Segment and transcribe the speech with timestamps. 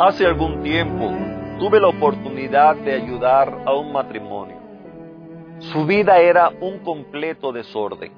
[0.00, 1.10] Hace algún tiempo
[1.58, 4.56] tuve la oportunidad de ayudar a un matrimonio.
[5.58, 8.12] Su vida era un completo desorden.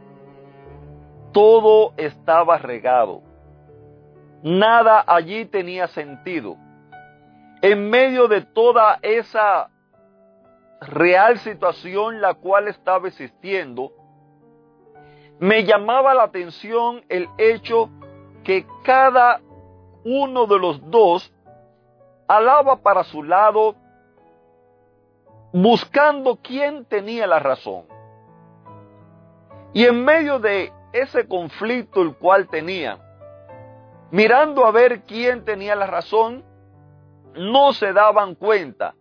[1.33, 3.23] Todo estaba regado.
[4.43, 6.59] Nada allí tenía sentido.
[7.62, 9.71] En medio de toda esa
[10.83, 13.91] real situación la cual estaba existiendo,
[15.38, 17.88] me llamaba la atención el hecho
[18.45, 19.41] que cada
[20.04, 21.32] uno de los dos
[22.30, 23.74] alaba para su lado,
[25.52, 27.86] buscando quién tenía la razón.
[29.73, 32.98] Y en medio de ese conflicto el cual tenía,
[34.12, 36.45] mirando a ver quién tenía la razón,
[37.34, 38.95] no se daban cuenta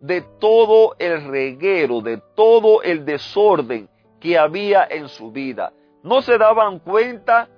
[0.00, 3.88] de todo el reguero, de todo el desorden
[4.20, 5.72] que había en su vida.
[6.04, 7.48] No se daban cuenta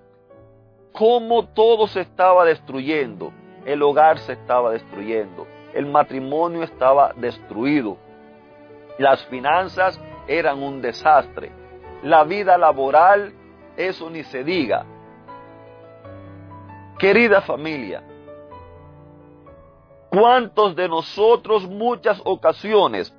[0.92, 7.96] cómo todo se estaba destruyendo el hogar se estaba destruyendo, el matrimonio estaba destruido,
[8.98, 11.52] las finanzas eran un desastre,
[12.02, 13.32] la vida laboral,
[13.76, 14.84] eso ni se diga.
[16.98, 18.02] Querida familia,
[20.10, 23.14] ¿cuántos de nosotros muchas ocasiones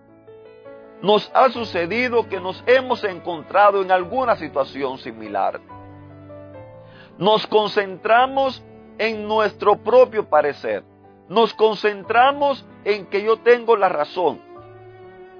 [1.02, 5.60] nos ha sucedido que nos hemos encontrado en alguna situación similar?
[7.18, 8.64] Nos concentramos
[9.02, 10.84] en nuestro propio parecer.
[11.28, 14.40] Nos concentramos en que yo tengo la razón.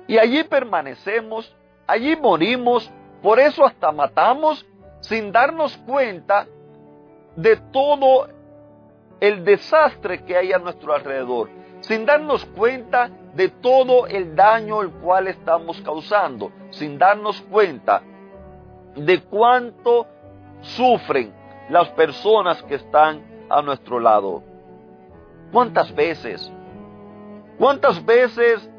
[0.08, 1.56] Y allí permanecemos,
[1.86, 4.66] allí morimos, por eso hasta matamos
[5.02, 6.48] sin darnos cuenta
[7.36, 8.30] de todo
[9.20, 11.52] el desastre que hay a nuestro alrededor,
[11.82, 18.02] sin darnos cuenta de todo el daño el cual estamos causando, sin darnos cuenta
[18.96, 20.08] de cuánto
[20.62, 21.32] sufren
[21.70, 24.44] las personas que están a nuestro lado.
[25.52, 26.52] ¿Cuántas veces?
[27.58, 28.70] ¿Cuántas veces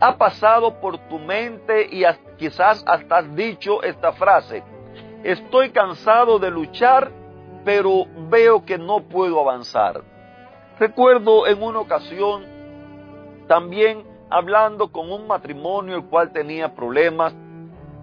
[0.00, 2.02] ha pasado por tu mente y
[2.36, 4.62] quizás hasta has dicho esta frase?
[5.22, 7.10] Estoy cansado de luchar,
[7.64, 10.02] pero veo que no puedo avanzar.
[10.78, 12.44] Recuerdo en una ocasión
[13.46, 17.34] también hablando con un matrimonio el cual tenía problemas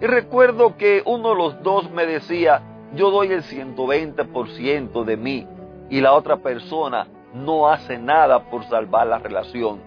[0.02, 2.62] y recuerdo que uno de los dos me decía,
[2.96, 5.48] yo doy el 120% de mí
[5.90, 9.82] y la otra persona no hace nada por salvar la relación.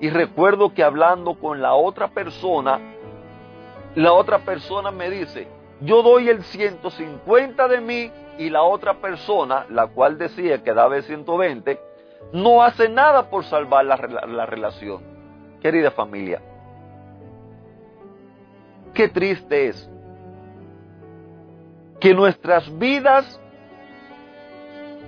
[0.00, 2.80] Y recuerdo que hablando con la otra persona,
[3.94, 5.48] la otra persona me dice,
[5.80, 10.96] yo doy el 150 de mí y la otra persona, la cual decía que daba
[10.96, 11.80] el 120,
[12.32, 15.02] no hace nada por salvar la, la relación.
[15.60, 16.40] Querida familia,
[18.94, 19.90] qué triste es
[22.00, 23.40] que nuestras vidas,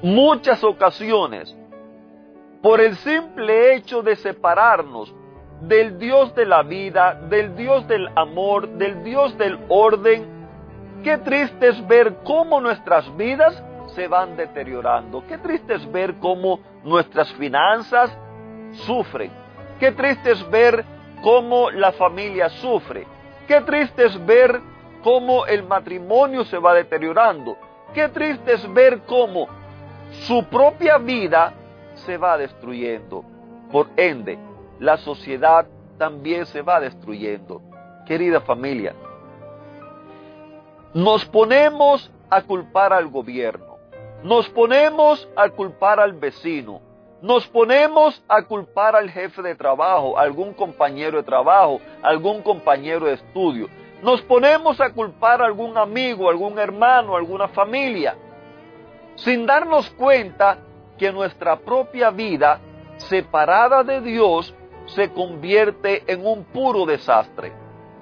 [0.02, 1.56] muchas ocasiones,
[2.62, 5.14] por el simple hecho de separarnos
[5.62, 10.26] del Dios de la vida, del Dios del amor, del Dios del orden,
[11.02, 13.62] qué triste es ver cómo nuestras vidas
[13.94, 15.24] se van deteriorando.
[15.26, 18.16] Qué triste es ver cómo nuestras finanzas
[18.86, 19.30] sufren.
[19.78, 20.84] Qué triste es ver
[21.22, 23.06] cómo la familia sufre.
[23.46, 24.60] Qué triste es ver
[25.02, 27.56] cómo el matrimonio se va deteriorando.
[27.94, 29.48] Qué triste es ver cómo
[30.26, 31.52] su propia vida
[31.94, 33.24] se va destruyendo.
[33.70, 34.38] Por ende,
[34.78, 35.66] la sociedad
[35.98, 37.62] también se va destruyendo.
[38.06, 38.94] Querida familia,
[40.94, 43.76] nos ponemos a culpar al gobierno,
[44.24, 46.80] nos ponemos a culpar al vecino,
[47.22, 53.12] nos ponemos a culpar al jefe de trabajo, algún compañero de trabajo, algún compañero de
[53.14, 53.68] estudio,
[54.02, 58.16] nos ponemos a culpar a algún amigo, algún hermano, alguna familia,
[59.16, 60.58] sin darnos cuenta
[60.98, 62.60] que nuestra propia vida,
[62.96, 64.54] separada de Dios,
[64.86, 67.52] se convierte en un puro desastre.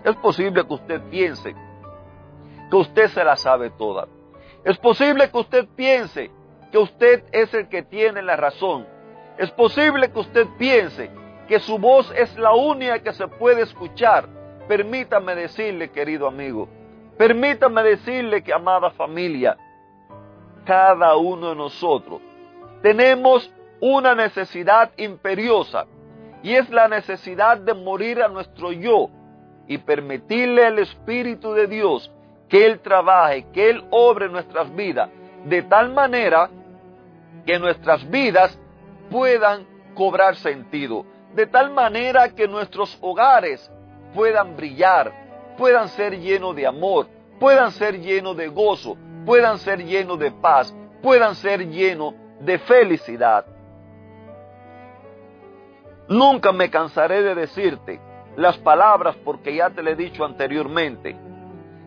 [0.04, 1.54] Es posible que usted piense
[2.70, 4.06] que usted se la sabe toda.
[4.64, 6.30] Es posible que usted piense
[6.70, 8.86] que usted es el que tiene la razón.
[9.38, 11.10] Es posible que usted piense
[11.48, 14.28] que su voz es la única que se puede escuchar
[14.68, 16.68] Permítame decirle, querido amigo,
[17.16, 19.56] permítame decirle que, amada familia,
[20.66, 22.20] cada uno de nosotros
[22.82, 23.50] tenemos
[23.80, 25.86] una necesidad imperiosa
[26.42, 29.08] y es la necesidad de morir a nuestro yo
[29.66, 32.12] y permitirle al Espíritu de Dios
[32.48, 35.10] que Él trabaje, que Él obre nuestras vidas,
[35.44, 36.50] de tal manera
[37.46, 38.58] que nuestras vidas
[39.10, 43.70] puedan cobrar sentido, de tal manera que nuestros hogares
[44.14, 45.12] puedan brillar,
[45.56, 47.08] puedan ser llenos de amor,
[47.38, 53.44] puedan ser llenos de gozo, puedan ser llenos de paz, puedan ser llenos de felicidad.
[56.08, 58.00] Nunca me cansaré de decirte
[58.36, 61.16] las palabras porque ya te le he dicho anteriormente,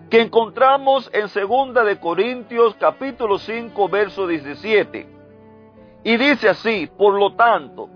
[0.10, 5.08] que encontramos en 2 de Corintios capítulo 5 verso 17.
[6.04, 7.90] Y dice así, por lo tanto,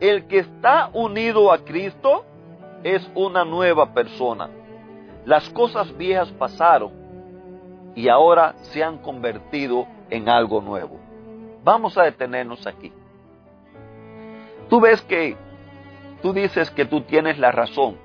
[0.00, 2.24] el que está unido a Cristo
[2.84, 4.48] es una nueva persona.
[5.24, 6.92] Las cosas viejas pasaron
[7.96, 11.00] y ahora se han convertido en algo nuevo.
[11.64, 12.92] Vamos a detenernos aquí.
[14.68, 15.36] Tú ves que
[16.20, 17.96] tú dices que tú tienes la razón.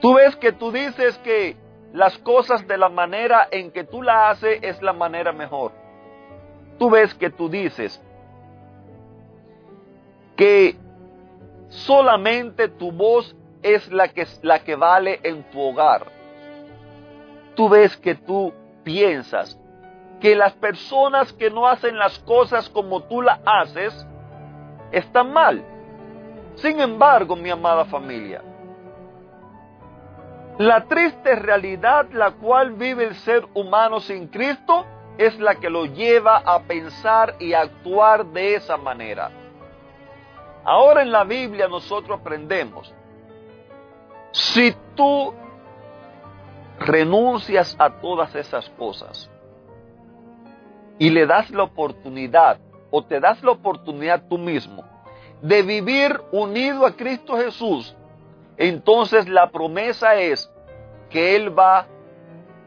[0.00, 1.56] Tú ves que tú dices que
[1.92, 5.72] las cosas de la manera en que tú la haces es la manera mejor.
[6.78, 8.02] Tú ves que tú dices
[10.36, 10.76] que
[11.68, 16.06] solamente tu voz es la que, la que vale en tu hogar.
[17.54, 18.52] Tú ves que tú
[18.84, 19.58] piensas
[20.20, 24.06] que las personas que no hacen las cosas como tú las haces
[24.92, 25.62] están mal.
[26.56, 28.42] Sin embargo, mi amada familia,
[30.58, 34.86] la triste realidad la cual vive el ser humano sin Cristo
[35.18, 39.30] es la que lo lleva a pensar y a actuar de esa manera.
[40.68, 42.92] Ahora en la Biblia nosotros aprendemos,
[44.32, 45.32] si tú
[46.80, 49.30] renuncias a todas esas cosas
[50.98, 52.58] y le das la oportunidad
[52.90, 54.84] o te das la oportunidad tú mismo
[55.40, 57.96] de vivir unido a Cristo Jesús,
[58.56, 60.50] entonces la promesa es
[61.10, 61.86] que Él va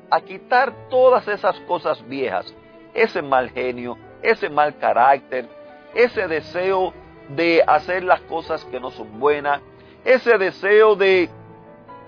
[0.10, 2.56] a quitar todas esas cosas viejas,
[2.94, 5.50] ese mal genio, ese mal carácter,
[5.94, 6.94] ese deseo
[7.30, 9.62] de hacer las cosas que no son buenas,
[10.04, 11.30] ese deseo de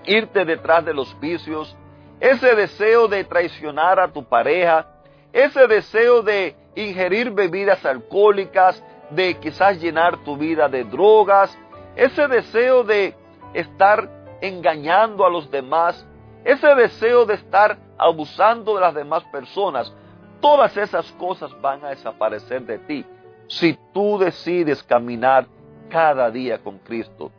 [0.04, 1.76] irte detrás de los vicios,
[2.20, 4.86] ese deseo de traicionar a tu pareja,
[5.32, 11.56] ese deseo de ingerir bebidas alcohólicas, de quizás llenar tu vida de drogas,
[11.96, 13.14] ese deseo de
[13.54, 14.08] estar
[14.40, 16.06] engañando a los demás,
[16.44, 19.92] ese deseo de estar abusando de las demás personas,
[20.40, 23.06] todas esas cosas van a desaparecer de ti
[23.48, 25.46] si tú decides caminar
[25.88, 27.30] cada día con Cristo.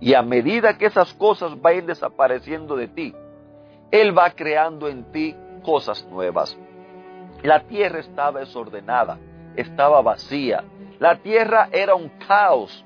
[0.00, 3.14] Y a medida que esas cosas vayan desapareciendo de ti,
[3.90, 6.56] Él va creando en ti cosas nuevas.
[7.42, 9.18] La tierra estaba desordenada,
[9.56, 10.64] estaba vacía,
[10.98, 12.84] la tierra era un caos.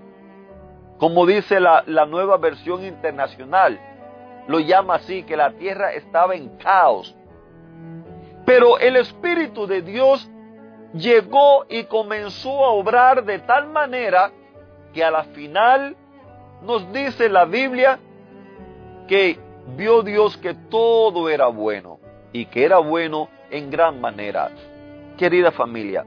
[0.99, 3.79] Como dice la, nueva versión internacional,
[4.49, 7.15] lo llama así, que la tierra estaba en caos.
[8.47, 10.31] Pero el Espíritu de Dios
[10.99, 14.31] llegó y comenzó a obrar de tal manera
[14.93, 15.97] que a la final
[16.63, 17.99] nos dice la Biblia
[19.07, 19.39] que
[19.77, 21.99] vio Dios que todo era bueno
[22.33, 24.51] y que era bueno en gran manera.
[25.17, 26.05] Querida familia,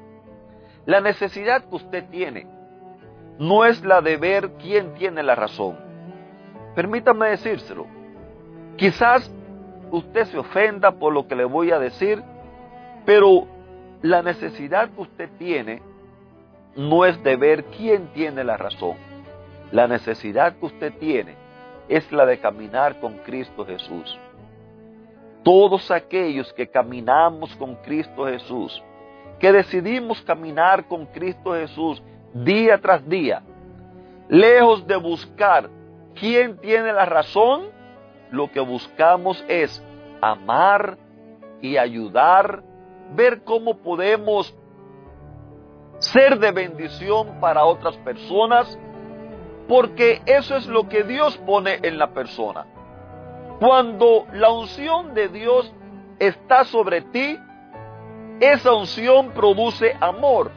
[0.86, 2.48] la necesidad que usted tiene
[3.40, 5.78] no es la de ver quién tiene la razón.
[6.76, 7.88] Permítame decírselo.
[8.76, 9.32] Quizás
[9.92, 12.22] usted se ofenda por lo que le voy a decir,
[13.06, 13.48] pero
[14.02, 15.82] la necesidad que usted tiene
[16.76, 18.96] no es de ver quién tiene la razón.
[19.72, 21.36] La necesidad que usted tiene
[21.88, 24.18] es la de caminar con Cristo Jesús.
[25.44, 28.82] Todos aquellos que caminamos con Cristo Jesús,
[29.40, 32.02] que decidimos caminar con Cristo Jesús
[32.34, 33.42] día tras día,
[34.28, 35.70] lejos de buscar
[36.16, 37.68] quién tiene la razón,
[38.32, 39.84] lo que buscamos es
[40.22, 40.98] amar
[41.62, 42.64] y ayudar,
[43.16, 44.56] ver cómo podemos
[46.00, 48.78] ser de bendición para otras personas,
[49.68, 52.66] porque eso es lo que Dios pone en la persona.
[53.60, 55.74] Cuando la unción de Dios
[56.18, 57.38] está sobre ti,
[58.40, 60.52] esa unción produce amor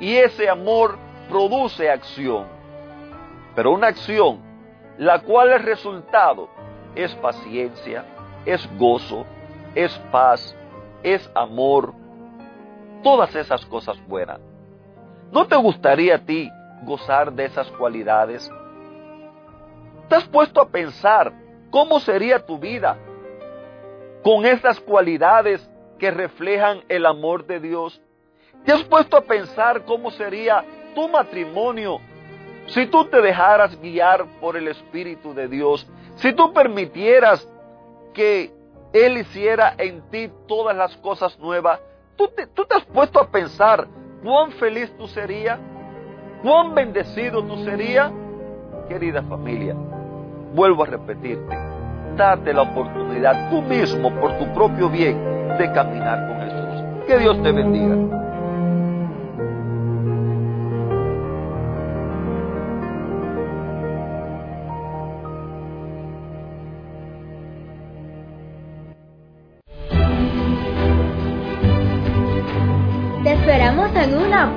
[0.00, 0.98] y ese amor
[1.28, 2.46] produce acción.
[3.54, 4.40] Pero una acción,
[4.98, 6.48] la cual el resultado
[6.96, 8.04] es paciencia,
[8.44, 9.24] es gozo,
[9.74, 10.56] es paz,
[11.02, 11.94] es amor,
[13.02, 14.40] todas esas cosas buenas.
[15.30, 16.50] ¿No te gustaría a ti
[16.84, 18.50] gozar de esas cualidades?
[20.08, 21.32] ¿Te has puesto a pensar
[21.70, 22.96] cómo sería tu vida
[24.22, 28.00] con esas cualidades que reflejan el amor de Dios,
[28.64, 30.64] ¿Te has puesto a pensar cómo sería
[30.94, 32.00] tu matrimonio
[32.66, 35.88] si tú te dejaras guiar por el Espíritu de Dios?
[36.16, 37.48] Si tú permitieras
[38.12, 38.52] que
[38.92, 41.80] Él hiciera en ti todas las cosas nuevas,
[42.16, 43.86] ¿tú te, tú has puesto a pensar
[44.22, 45.58] cuán feliz tú serías?
[46.42, 48.12] ¿Cuán bendecido tú serías?
[48.88, 49.74] Querida familia,
[50.54, 51.56] vuelvo a repetirte,
[52.16, 55.16] date la oportunidad tú mismo por tu propio bien
[55.58, 57.06] de caminar con Jesús.
[57.06, 58.17] Que Dios te bendiga.